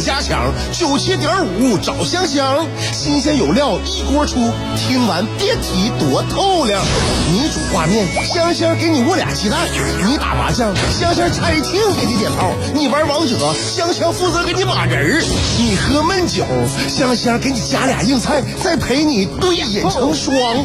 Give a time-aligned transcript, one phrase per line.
[0.00, 1.30] 家强，九七点
[1.60, 6.82] 五找香香，新鲜有料一锅出，听完别提多透亮。
[7.30, 9.58] 你煮挂面，香香给你握俩鸡蛋；
[10.06, 13.36] 你打麻将，香香拆听给你点炮；你玩王者，
[13.76, 15.22] 香香负责给你码人儿；
[15.58, 16.46] 你喝闷酒，
[16.88, 20.64] 香香给你加俩硬菜，再陪你对饮成双。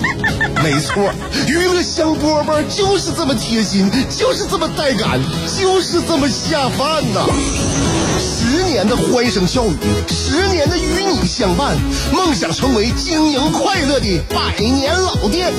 [0.63, 1.11] 没错，
[1.45, 5.19] 娱乐香饽饽就是这么贴心，就是这么带感，
[5.59, 7.27] 就是这么下饭呐！
[8.17, 9.75] 十年的欢声笑语，
[10.07, 11.75] 十年的与你相伴，
[12.13, 15.51] 梦想成为经营快乐的百年老店。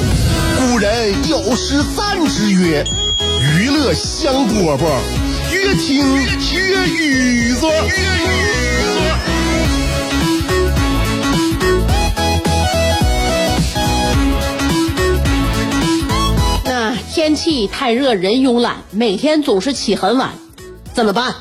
[0.58, 2.82] 古人有诗赞之曰
[3.58, 4.78] ：“娱乐香饽饽，
[5.62, 6.04] 越听
[6.66, 7.70] 越雨左。”
[16.64, 20.30] 那天气太热，人慵懒，每天总是起很晚，
[20.92, 21.32] 怎么办？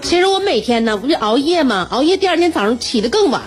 [0.00, 1.86] 其实我每天呢，不就熬夜吗？
[1.90, 3.42] 熬夜第二天早上起得更晚。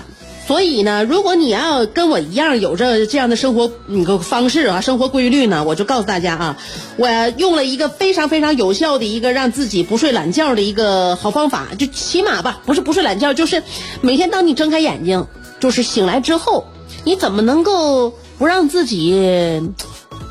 [0.48, 6.58] 所以呢，如果你要跟我一样有着这样的生活那个方式啊，生活规律呢，我就告诉大家啊，
[6.98, 13.64] 我用了一个非常非常有效的一个让自己不睡懒觉的一个好方法，就起码吧，不是不睡懒觉，就是
[14.02, 15.26] 每天当你睁开眼睛，
[15.60, 16.66] 就是醒来之后，
[17.06, 19.62] 你怎么能够不让自己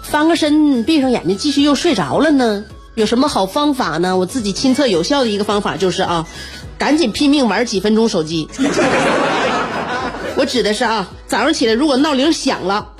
[0.03, 2.65] 翻个身，闭上眼睛继续又睡着了呢？
[2.97, 4.19] 有什么好方法呢？
[4.19, 6.27] 我自己亲测有效的一个方法就是啊，
[6.77, 8.49] 赶紧拼命玩几分钟手机。
[10.41, 12.93] 我指的是啊，早上起来如果闹铃响了，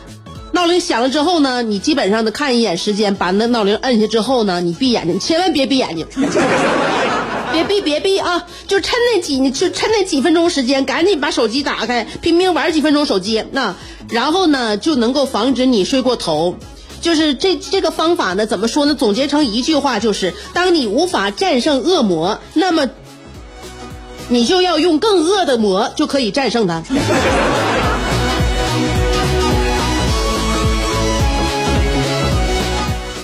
[0.53, 6.07] 闹铃响了之后呢，你基本上的看一眼时间，把那闹铃摁下之后呢，你闭眼睛，千万别闭眼睛，
[7.51, 8.47] 别闭别闭啊！
[8.69, 13.75] 就趁那几就趁那几分钟时间，赶紧把手机打开，拼命玩几分钟手机，那
[14.11, 16.57] 然后呢就能够防止你睡过头。
[17.01, 18.95] 就是这这个方法呢，怎么说呢？
[18.95, 22.91] 总结成一句话就是：当你无法战胜恶魔，那么。
[24.31, 26.83] 你就要用更恶的魔就可以战胜它。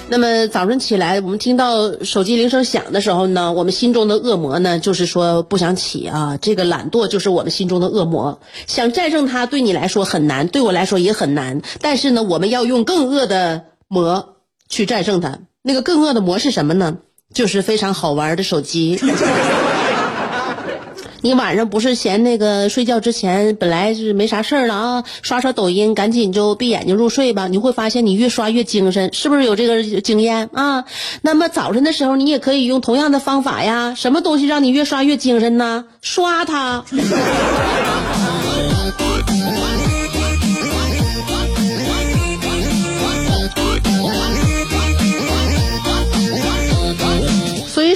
[0.08, 6.38] 那么早上起来，我们听到手机铃声响的时候呢，我们心中的恶魔呢，就是说不想起啊。
[6.40, 11.62] 这个懒惰就是我们心中的恶魔，想战胜它对你来说很难，对我来说也很难。
[11.80, 14.36] 但是呢，我们要用更恶的魔
[14.68, 15.38] 去战胜它。
[15.62, 16.98] 那个更恶的魔是什么呢？
[17.34, 18.98] 就是非常好玩的手机。
[21.26, 27.48] 你晚上不是嫌那个睡觉之前本来是没啥事儿了啊，刷刷抖音，赶紧就闭眼睛入睡吧。
[27.48, 30.84] 你会发现你越刷越精神，是不是有这个经验啊？
[31.22, 33.96] 那么早晨的时候，你也可以用同样的方法呀。
[33.96, 35.86] 什么东西让你越刷越精神呢？
[36.00, 36.84] 刷它。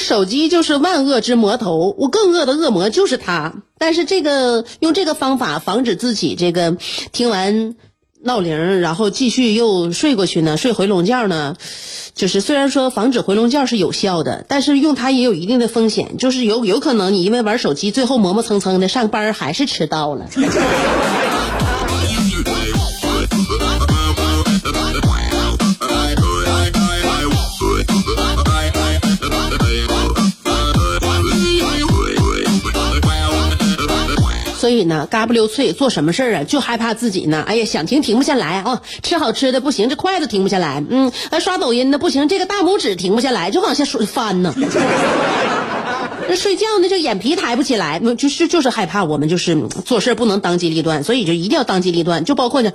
[0.00, 3.54] 手机就是万恶之魔头，我更恶的恶魔就是它。
[3.78, 6.76] 但是这个用这个方法防止自己这个
[7.12, 7.76] 听完
[8.22, 11.56] 闹铃，然后继续又睡过去呢，睡回笼觉呢，
[12.14, 20.26] 就是虽然说防止回笼觉是有效的，但是用它也有一定的风险，就是有有可能你因为玩手机，最后磨磨蹭蹭的上班还是迟到了。
[34.70, 37.42] 所以呢，嘎不溜脆做什么事儿啊，就害怕自己呢。
[37.44, 40.84] 哎呀，想停停不下来啊，吃好吃的不行，这筷子停不下来。
[40.88, 41.10] 嗯，
[41.40, 44.54] 刷抖音的不行，这个大拇指停不下来，就往下翻呢。
[46.28, 52.24] 那 睡觉呢，这眼皮抬不起来，就是就是害怕我们就是做事不能当机立断，所以就一定要当机立断。
[52.24, 52.70] 就包括呢，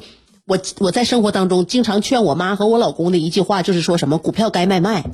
[0.46, 5.06] 我我在生活当中经常劝我妈和我老公的一句话，就是说什么股票该卖卖。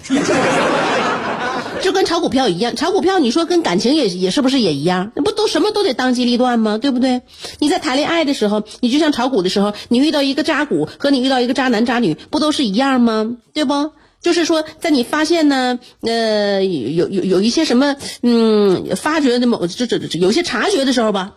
[1.81, 5.11] 就跟炒股票一样，炒股票你说跟感情也也是不是也一样？
[5.15, 6.77] 那不都什么都得当机立断吗？
[6.77, 7.21] 对不对？
[7.59, 13.37] 你在谈恋爱的时候，你就像炒股的时候，你遇到一个渣股和你遇到一个渣男渣女，不都是一样吗？
[13.53, 13.91] 对不？
[14.21, 21.33] 就是说，在你发现呢，呃，有有有一些什么，嗯，发觉的某这这这有些察觉的时候吧，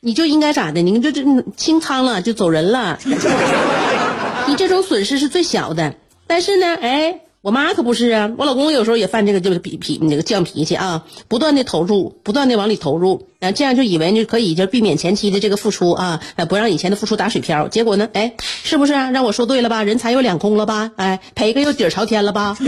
[0.00, 0.80] 你就应该咋的？
[0.80, 1.22] 你这这
[1.56, 2.98] 清仓了就走人了，
[4.48, 5.94] 你这种损失是最小的。
[6.26, 7.20] 但是呢，哎。
[7.42, 17.66] 我妈可不是啊，我老公有时候也犯这个就是脾脾那个犟脾气啊，不断的投入，不断的往里投入，啊，这样就以为就可以就避免前期的这个付出啊，不让以前的付出打水漂。
[17.66, 19.10] 结果呢，哎，是不是啊？
[19.10, 19.82] 让我说对了吧？
[19.82, 20.92] 人财又两空了吧？
[20.94, 22.56] 哎，赔个又底朝天了吧？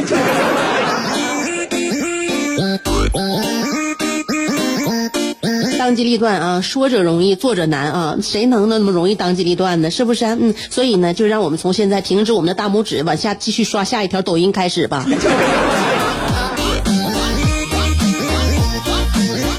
[5.84, 9.90] 当机立断啊，说者容易，做者难啊，谁能那么容易当机立断呢？
[9.90, 10.24] 是不是？
[10.24, 15.04] 嗯，所以呢，就让我们从现在停止我们的大拇指，往下继续刷下一条抖音开始吧。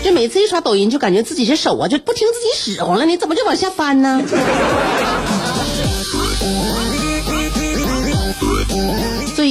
[0.04, 4.20] 这每次一刷抖音，就感觉自己这手啊就不听自己使唤了，你怎么就往下翻呢？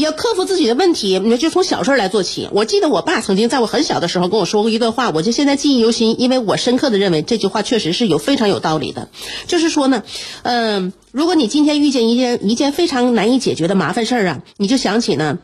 [0.05, 2.49] 要克服自己的问题，你就从小事来做起。
[2.53, 9.09] 我记得我爸曾经在我很小的时候跟我说过一段话，我就现在记忆犹新，因为我深刻的认为这句话确实是有非常有道理的。
[9.47, 10.05] 就是说呢，
[10.43, 15.39] 嗯、如果你今天遇见一件一件非常难以解决的麻烦事儿啊，你就想起呢。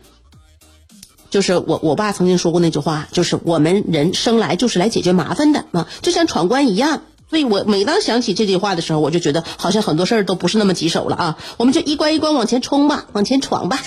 [1.29, 7.03] 就是我我爸曾经说过那句话，就是我们人生来就是来解决麻烦的啊，就像闯关一样。
[7.31, 13.81] 所以我每当想起这句话的时候，我就觉得好像很多事儿都不是那么棘手了啊，我们就一关一关往前冲吧，往前闯吧。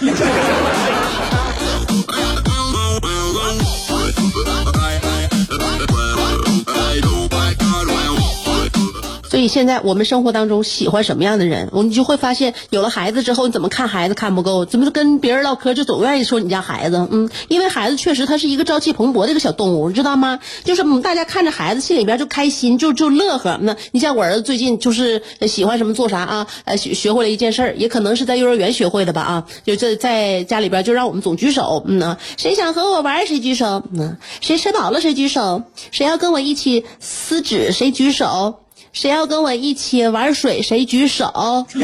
[9.44, 20.40] 以现在我们生活当中喜欢什么样的人，我们就会发现，有了孩子之后，你怎么看孩子看不够，怎么跟别人唠嗑就总愿意说你家孩子，嗯，因为孩子确实他是一个朝气蓬勃的一个小动物，你知道吗？
[20.64, 23.58] 就是，大家看着孩子心里边就开心，就就乐呵。
[23.60, 38.60] 那你像我儿子最近就是喜欢什么做啥啊，呃，学学会了一件事儿，也可能是在幼儿园学会的吧啊，就这在家里边就让我们总举手，嗯呐，谁想和我玩谁举手，嗯，谁吃饱了谁举手，谁要跟我一起撕纸谁举手。
[38.94, 41.66] 谁要跟我一起玩水，谁举手？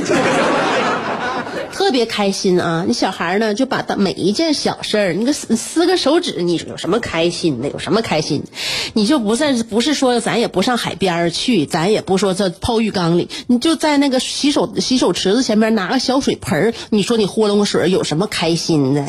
[1.72, 2.84] 特别开心啊！
[2.86, 7.68] 你小孩呢，就把每一件小事儿，你个撕撕个手指，你有什么开心的？
[7.68, 8.44] 有什么开心？
[8.92, 19.04] 你就不是不是说咱也不上海边儿去，咱也不说这泡浴缸里，你就在那个洗手洗手池子前面拿个小水盆儿，你说你豁楞个水，有什么开心的？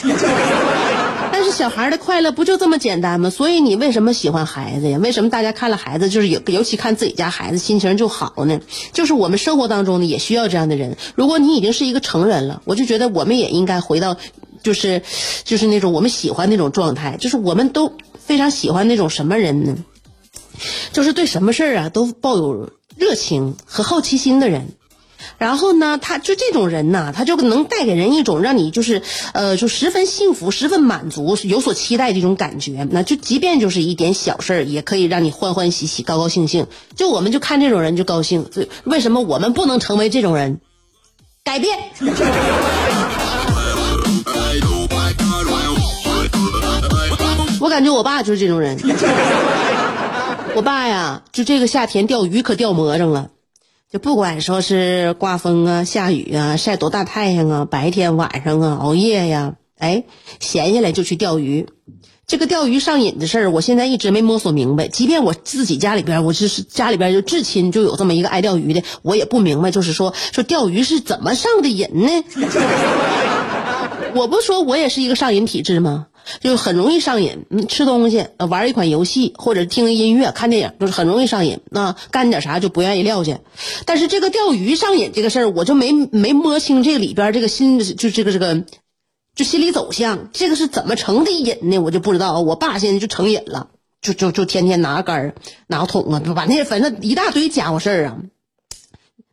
[1.32, 3.30] 但是小孩的快乐不就这么简单吗？
[3.30, 5.00] 所以你为什么喜欢孩子呀？
[5.00, 8.60] 为什么大家看了孩子就是有，尤其看自己家孩子心情就好呢？
[8.94, 10.98] 就是我们生活当中呢也需要这样的人。
[11.16, 14.18] 如果你已经是一个成人了，我就觉得我们也应该回到，
[14.62, 15.02] 就是，
[15.44, 17.18] 就是那种我们喜欢那种状态。
[17.18, 19.78] 就是我们都非常喜欢那种什么人呢？
[20.92, 24.74] 就是对什么事儿啊都抱有热情和好奇心的人。
[25.38, 29.02] 然后呢，他就这种人呐，他就能带给人一种让你就是
[29.34, 32.88] 呃，就十分幸福、十分满足、有所期待的一种感觉。
[32.92, 36.68] 那就即便就是一点小事儿，也可以让你欢欢喜喜、高高兴兴。
[36.96, 38.48] 就我们就看这种人就高兴。
[38.52, 40.60] 所以为什么我们不能成为这种人？
[41.44, 41.78] 改变。
[47.60, 48.78] 我感觉我爸就是这种人。
[50.56, 53.30] 我爸呀，就这个夏天钓鱼可钓魔怔了。
[53.92, 60.06] 就不管说是刮风啊、下雨啊、晒多大太阳啊、白天晚上啊、熬夜呀，哎，
[60.40, 61.68] 闲下来就去钓鱼。
[62.26, 64.88] 这个钓鱼上瘾的事儿，我现在一直没摸索明白。
[64.88, 72.10] 即便我自己家里边，我就是家里边就至亲就有这么一个爱钓鱼的，我也不明白，就是说说钓鱼是怎么上的瘾呢？
[74.16, 76.08] 我不说我也是一个上瘾体质吗？
[76.40, 81.60] 就很容易上瘾，嗯，吃东西、玩一款游戏或者听音乐、看电影，就是很容易上瘾。
[81.70, 83.40] 那干点啥就不愿意撂下。
[83.86, 88.64] 但是这个钓鱼上瘾这个事儿，我就没没摸清这里边这个心，就这个这个，
[89.36, 91.80] 就心理走向，这个是怎么成的瘾呢？
[91.80, 92.40] 我就不知道。
[92.40, 93.70] 我爸现在就成瘾了，
[94.02, 95.36] 就就就天天拿杆儿、
[95.68, 98.18] 拿桶啊，把那反正一大堆家伙事儿啊，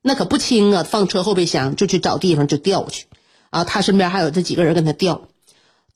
[0.03, 3.07] 那可不轻啊，放车后备箱就去找地方就钓去。
[3.51, 5.29] 啊，他身边还有这几个人跟他钓。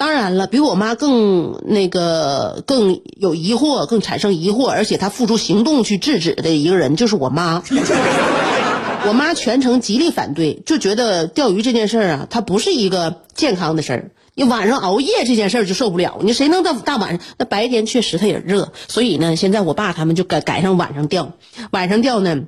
[0.02, 7.62] 当然了，比我妈更那个更有疑惑，更产生疑惑，而且她付出行动去制止的一个人就是我妈。
[9.06, 14.10] 我妈全程极力反对，就觉得钓鱼这件事儿啊，它不是一个健康的事儿。
[14.34, 17.20] 你晚上熬夜这件事儿就受不了，你谁能到大晚上？
[17.38, 21.30] 那白天确实它也热，所以呢，现在我爸他们就改改上晚上钓。
[21.70, 22.40] 晚上钓呢，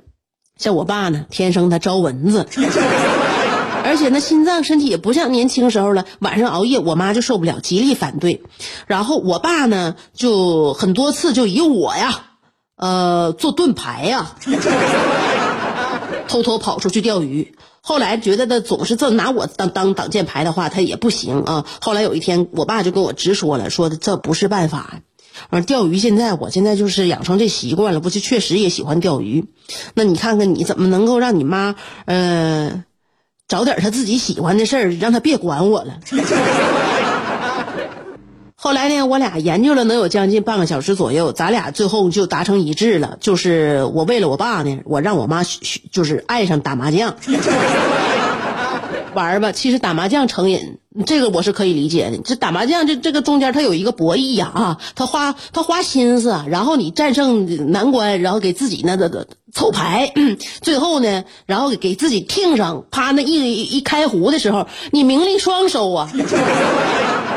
[0.59, 2.45] 像我爸呢，天生他招蚊子。
[3.85, 8.41] 而且那心脏身体也不像年轻时候了，晚上熬夜，我妈就受不了，极力反对。
[8.87, 12.25] 然后我爸呢，就很多次就以我呀，
[12.75, 14.35] 呃，做盾牌呀，
[16.27, 17.55] 偷偷跑出去钓鱼。
[17.81, 21.65] 后来觉得他总是这拿我当当挡箭牌的话，他也不行啊。
[21.79, 25.01] 后来有一天，我爸就跟我直说了，说这不是办法。
[25.49, 29.45] 而钓鱼现在，我现在就是养成这习惯了，不就确实也喜欢钓鱼。
[29.93, 31.75] 那你看看，你怎么能够让你妈，
[32.05, 32.83] 呃？
[33.47, 35.99] 找点他自己喜欢的事儿，让他别管我了。
[38.57, 45.43] 后来呢，我俩研究了能有将近半个小时左右，咱俩最后就达成一致了，就是我为了我爸呢，我让我妈
[45.91, 47.15] 就是爱上打麻将。
[49.15, 52.19] 玩吧，其实打麻将成瘾，这个我是可以理解的。
[52.23, 60.13] 这打麻将这这个中间它有一个博弈呀啊，他花他花心思，然后你战胜难关，然后给自己那个凑牌，
[60.61, 66.11] 最后呢，然后给自己听上，啪那一一开胡的时候，你名利双收啊。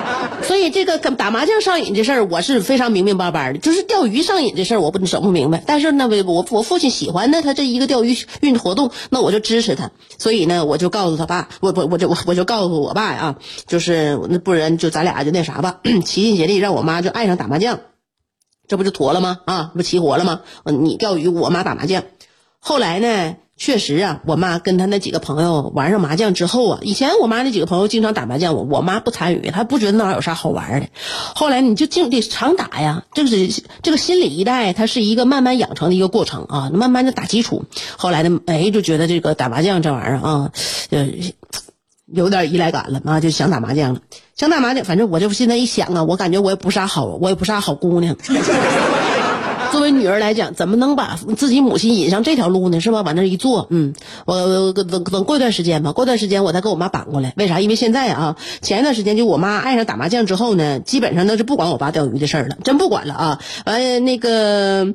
[0.42, 3.58] 所以这个打麻将上瘾这事儿，我是非常明明白白的。
[3.58, 5.62] 就是钓鱼上瘾这事儿，我不整不明白。
[5.66, 9.90] 但是呢，我我父亲喜欢呢，他这一个钓鱼运活动，那我就支持他。
[10.18, 13.36] 所以呢，我就告诉他爸，我我我就我就告诉我爸呀，
[13.66, 17.80] 就是那不然就咱俩就那啥吧， 齐心协力让我妈就爱上打麻将，
[18.66, 19.40] 这不就妥了吗？
[19.44, 20.40] 啊，不齐活了吗？
[20.64, 22.04] 你钓鱼，我妈打麻将。
[22.60, 23.36] 后来呢？
[23.58, 30.86] 确实啊，我妈跟她那几个朋友玩上麻将之后啊，以前我妈那几个朋友经常打麻将，我我妈不参与，她不觉得那玩意儿有啥好玩的。
[31.34, 33.48] 后来你就净得常打呀，这是
[33.82, 37.64] 这个心理一代，它是一个慢慢养成的一个过程啊，慢慢的打基础。
[37.96, 40.52] 后来呢，哎，就觉得这个打麻将这玩意儿啊，
[40.90, 41.08] 呃，
[42.06, 44.00] 有点依赖感了啊，就想打麻将了，
[44.36, 44.84] 想打麻将。
[44.84, 48.16] 反正我这现在一想啊，我感觉我也不是啥好，我也不是啥好姑娘。
[49.70, 52.80] 作为女儿来讲，怎么能把自己母亲引上这条路呢？
[52.80, 53.02] 是吧？
[53.02, 53.92] 往那一坐，嗯，
[54.26, 57.32] 我等等过一段时间吧，过段时间我再跟我妈扳过来。
[57.36, 57.60] 为啥？
[57.60, 63.38] 因为现在啊，前一段时间就我妈爱上打麻将之后呢，基本上都是不管我爸钓鱼的事儿了，真不管了啊。
[63.66, 64.94] 完那个，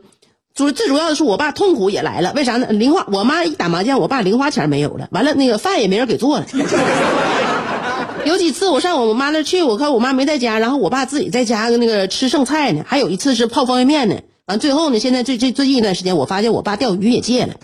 [0.56, 2.34] 主最主要的是我爸痛苦也来了。
[2.36, 2.68] 为啥呢？
[2.72, 5.08] 零花，我妈一打麻将，我爸零花钱没有了。
[5.12, 6.46] 完了，那个饭也没人给做了。
[8.26, 12.84] 有几次我上我妈那去，我看我妈没在家，然后我爸自己在家那个吃剩菜呢。
[12.88, 14.16] 还有一次是泡方便面呢。
[14.48, 17.54] 完最后呢，现在最最最近一段时间，我发现我爸钓鱼也戒了。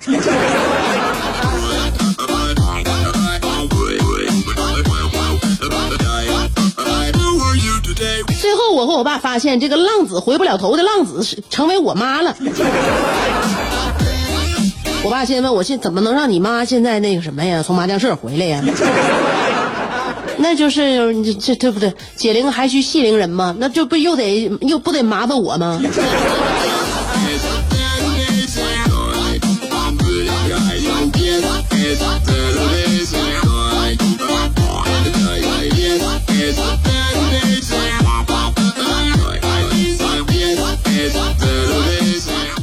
[8.40, 12.34] 最后我和我爸发现，这个浪子回不了头的浪子是成为我妈了。
[15.04, 18.64] 我爸现在问我，现怎么能让你妈现在那个什么呀，从麻将社回来呀？
[20.42, 21.94] 那就是这对不对？
[22.16, 23.54] 解铃还需系铃人嘛？
[23.60, 25.82] 那就不又得又不得麻烦我吗？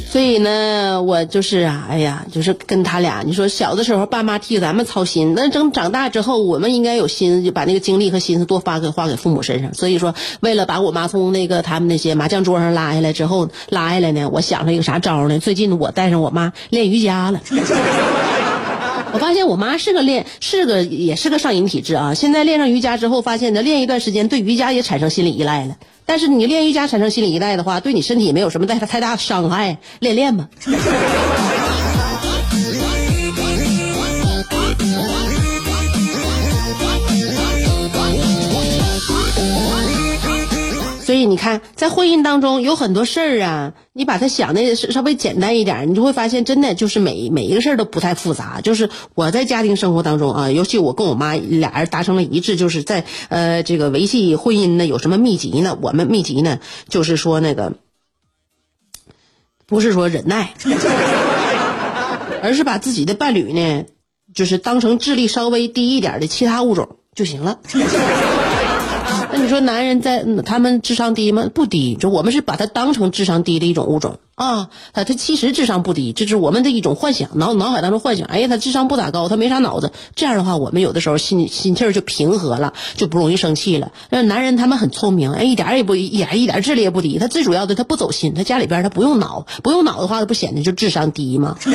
[0.08, 9.74] 所以呢，我就是啊，哎呀，就是跟他俩，你说小的时候爸妈替咱们操心，那等长大之后，我们应该有心思，就把那个精力和心思多发给花给父母身上。
[9.74, 15.38] 所以说，为了把我妈从那个他们那些麻将桌上拉下来之后，拉下来呢，我想了一个啥招呢？
[15.38, 17.40] 最近我带上我妈练瑜伽了。
[19.12, 22.14] 我发现我妈是个练，是个也是个上瘾体质啊。
[22.14, 25.76] 现在练上瑜伽之后，发现呢，练一段时间对瑜伽也产生心理依赖了。
[26.04, 30.48] 但是你练瑜伽产生心理依赖的话，对你身体没有什么太太大伤害，练练吧。
[41.36, 48.62] 你看，在婚姻当中有很多事儿啊，你把它想的稍微简单一点，你就会发现，真的就是每每一个事儿都不太复杂。
[48.62, 55.76] 就是我在家庭生活当中啊，尤其我跟我妈俩人达成了一致，就是在呃这个维系婚姻呢，有什么秘籍呢？
[55.82, 57.74] 我们秘籍呢，就是说那个
[59.66, 60.54] 不是说忍耐，
[62.42, 63.84] 而是把自己的伴侣呢，
[64.32, 67.58] 就是当成智力稍微低一点的其他物种就行了。
[69.36, 71.50] 那你说男人在他们智商低吗？
[71.52, 74.70] 不低，就我们是把他当成智商低的一种物种啊。
[74.94, 78.26] 他他其实智商不低，这是我们的一种幻想，脑脑海当中幻想。
[78.28, 79.92] 哎呀，他智商不咋高，他没啥脑子。
[80.14, 83.92] 这样的话，我们有的时候心心气儿就平和了，就不容易生气了。
[84.08, 87.18] 那男人他们很聪明，哎，一点也不一点一点智力也不低。
[87.18, 91.58] 他最主要的他不走心，他家里边他不用脑，不用脑的话，他不显得就智商低吗？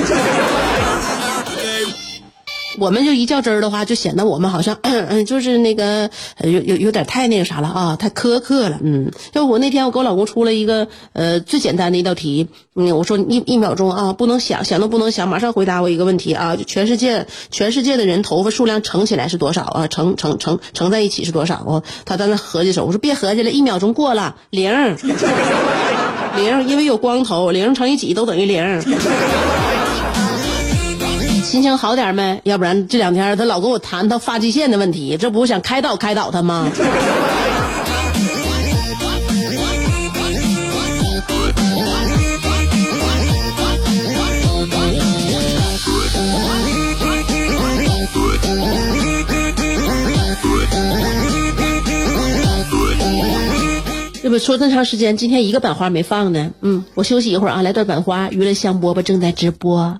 [2.78, 6.10] 我们就一较真儿的话，就显得我们好像， 嗯，就是那个
[6.44, 9.12] 有有有点太那个啥了啊，太苛刻了，嗯。
[9.34, 19.88] 就我那天我给我老公出了一个呃最简单的一道题，嗯，我说一一秒钟啊，不能想想都不能想，马上回答我一个问题啊，就全世界全世界的人头发数量乘起来是多少啊？
[19.88, 21.84] 乘乘乘乘在一起是多少啊？
[22.06, 24.96] 他在那合计手，我说别合计了，一秒钟过了零
[26.38, 28.82] 零，因为有光头，零乘以几都等于零。
[31.52, 32.40] 心情好点没？
[32.46, 36.72] 要不然这两天他老跟我谈他发际线的问题，这不想开导开导他吗？
[54.24, 56.50] 这不说这么长时间，今天一个版花没放呢。
[56.62, 60.00] 嗯，我休息一会儿啊，来段版花，娱乐香饽饽正在直播。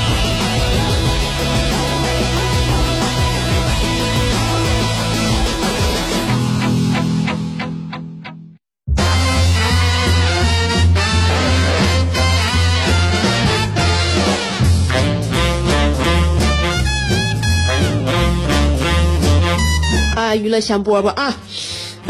[20.35, 21.35] 娱乐香饽饽啊。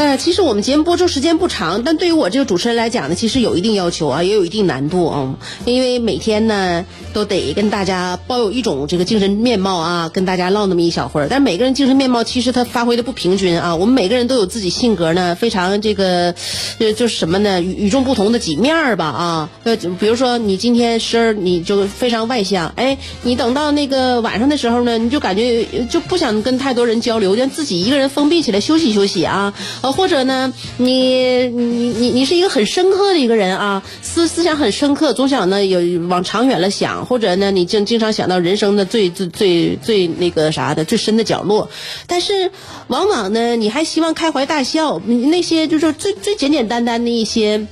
[0.02, 5.36] 呃，其实我们节目播出时间不长，但对于我这个主持人来讲呢，其实有一定要求啊，也有一定难度啊。
[5.64, 11.28] 因为每天呢都得跟大家抱有一种这个精神面貌啊，跟大家唠那么一小会儿。
[11.30, 13.76] 但每个人精神面貌其实他发挥的不平均啊。
[13.76, 16.34] 我们每个人都有自己性格呢，非常这个，
[16.80, 17.62] 呃，就是什么呢？
[17.62, 19.50] 与与众不同的几面儿吧啊。
[19.66, 29.54] 呃，比如说你今天声儿你就非常外向，哎，你等到那个晚上的时候呢，你就感觉就不想跟太多人交流，就自己一个人封闭起来休息休息啊。
[29.82, 41.70] 呃，或者呢，你你你你是一个很深刻的一个人啊，思思想很深刻，总想呢有往长远了想，或者呢你经经常想到人生的最最最最那个啥的最深的角落，
[42.08, 42.52] 但是
[42.88, 47.68] 往往呢你还希望开怀大笑，那些就是最最简简单单的一些。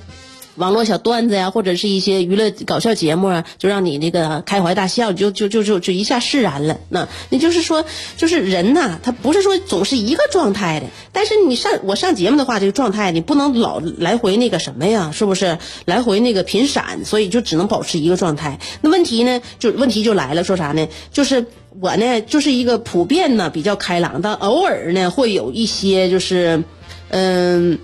[0.59, 6.77] 网络小段子呀，或者是一些娱乐搞笑节目啊，就让你那个开怀大笑，就就就就就一下释然了。
[6.89, 7.85] 那也就是说，
[8.17, 10.87] 就是人呐，他不是说总是一个状态的。
[11.13, 15.57] 但是你上我上节目的话，这个状态你不能老来回那个什么呀，是不是？
[15.85, 18.59] 来回那个频闪，所以就只能保持一个状态。
[18.81, 20.89] 那问题呢，就问题就来了，说啥呢？
[21.13, 21.45] 就是
[21.79, 26.63] 我呢，就是一个普遍呢比较开朗，但偶尔呢会有一些就是，
[27.07, 27.79] 嗯。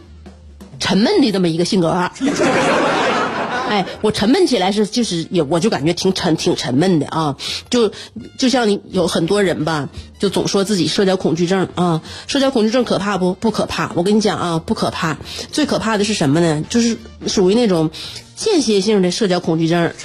[0.80, 2.12] 沉闷的这么一个性格，啊
[3.68, 7.36] 哎，我沉闷起来是就是也我就感觉挺沉挺沉闷的啊，
[7.70, 7.92] 就
[8.38, 13.34] 就像你有很多人吧，就总说自己社交恐惧症啊，社交恐惧症可怕不？
[13.34, 15.18] 不可怕，我跟你讲啊，不可怕，
[15.52, 16.64] 最可怕的是什么呢？
[16.70, 16.96] 就是
[17.26, 17.90] 属于那种
[18.36, 19.92] 间歇性的社交恐惧症。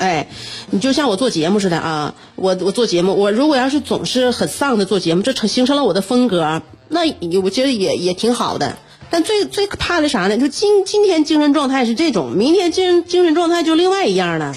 [0.00, 0.28] 哎，
[0.70, 7.00] 你就像我做节目似的啊，我我做节目，我如果要是总是很丧的做节目，这成形成了我的风格，那
[7.42, 8.78] 我觉得也也挺好的。
[9.10, 10.36] 但最最怕的啥呢？
[10.36, 14.54] 就今今天精神状态是这种，明天精神精神状态就另外一样了。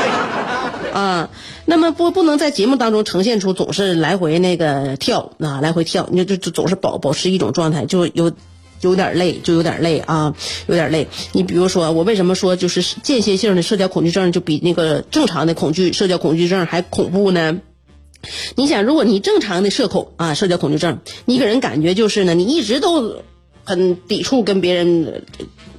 [0.94, 1.30] 啊，
[1.66, 8.32] 那么不不能在节目当中呈现出总是来回那个跳啊，来回跳，你就就总是保保持一种状态，就有。
[8.80, 10.36] 有点累，就有点累啊，
[10.68, 11.08] 有点累。
[11.32, 17.58] 你比如说，我为什么说就是间歇性的社交恐惧症就比那个正常的恐惧社交恐惧症还恐怖呢？
[18.56, 23.22] 你想，如果你正常的社恐啊，社交恐惧症，你给人感觉就是呢，你一直都
[23.64, 25.24] 很抵触跟别人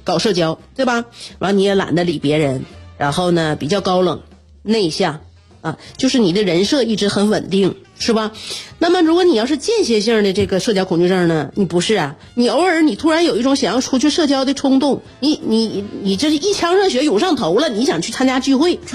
[0.04, 1.04] 搞社交，对吧？
[1.38, 2.64] 完你也懒得理别人，
[2.98, 4.22] 然后呢比较高冷
[4.62, 5.20] 内向
[5.60, 7.76] 啊，就是你的人设一直很稳定。
[8.02, 8.32] 是吧？
[8.78, 11.50] 那么如果你要是间歇性的这个社交恐惧症呢？
[11.54, 12.16] 你不是啊？
[12.34, 18.80] 你偶尔你突然有一种想要出去社交的冲动，你你你这一腔热血涌上头了，你想去参加聚会，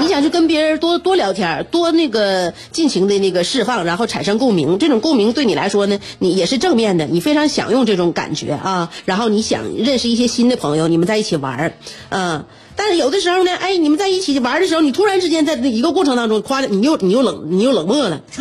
[0.00, 4.78] 你想去跟别人多多聊天，多那个尽情的那个释放，然后产生共鸣。
[4.78, 8.90] 这种共鸣对你来说呢，你也是正面的，你非常享用这种感觉啊。
[9.04, 11.72] 然后你想认识一些新的朋友，你们在一起玩儿，
[12.10, 12.44] 嗯。
[12.76, 18.20] 但是有的时候呢，哎，你们在一起玩的时候，你突然之间在一个过程当中，夸你又你又冷你又冷漠了，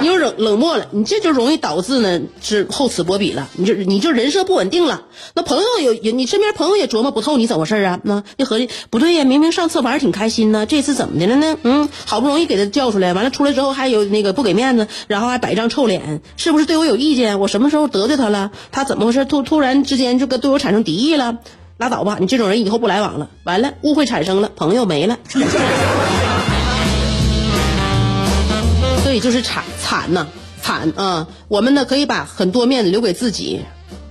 [0.00, 5.02] 你又冷冷漠了，你这就容易导致呢是厚此薄彼了，你就你就人设不稳定了。
[5.34, 7.98] 那朋友有你身边朋友也琢磨不透你怎么回事啊？
[8.04, 11.58] 那一合计不对呀，明明上次玩儿挺开心呢，这次怎么的了呢？
[11.62, 17.40] 嗯，好不容易给他叫出来，完了出来之后还有那个不给面子，然后还摆一张臭脸，是不是对我有意见？
[17.40, 18.50] 我什么时候得罪他了？
[18.70, 19.24] 他怎么回事？
[19.24, 21.38] 突突然之间就跟对我产生敌意了？
[21.78, 23.30] 拉倒吧，你这种人以后不来往了。
[23.44, 25.16] 完了，误会产生了，朋友没了，
[29.08, 30.26] 所以就是惨惨呐，
[30.60, 31.28] 惨啊！
[31.48, 33.62] 我们呢可以把很多面子留给自己，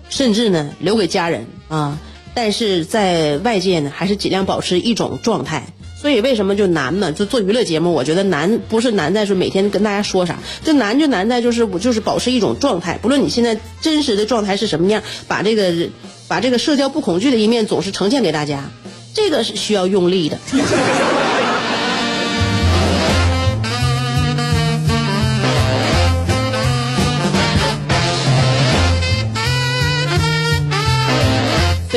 [0.10, 2.00] 甚至呢留给家人啊，
[2.34, 5.68] 但是在外界呢还是尽量保持一种状态。
[6.02, 7.12] 所以为什么就难呢？
[7.12, 15.90] 就做娱乐节目，我觉得难不是难在说每天跟大家说啥，这难就难在就是我就是保持一种状态，不论你现在真实的状态是什么样，把这个。
[16.30, 18.70] 把这个社交不恐惧的一面总是呈现给大家，
[19.14, 20.38] 这个是需要用力的。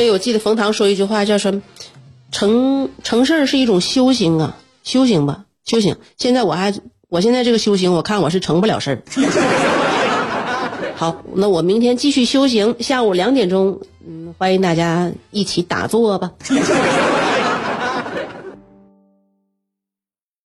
[0.01, 1.61] 所以我记得冯唐说一句话，叫什么？
[2.31, 5.95] 成成事儿是一种修行啊，修行吧，修行。
[6.17, 6.73] 现在我还
[7.07, 9.03] 我现在这个修行，我看我是成不了事儿。
[10.97, 16.31] 好，那我明天继续修行，下午两点钟，嗯，欢迎大家一起打坐吧。